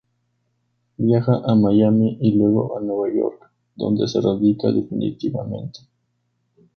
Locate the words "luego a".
2.31-2.81